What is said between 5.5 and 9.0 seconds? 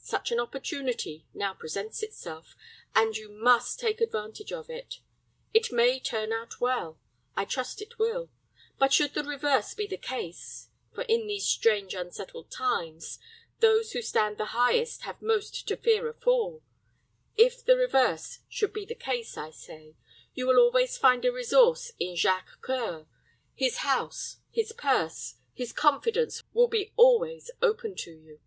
It may turn out well; I trust it will; but,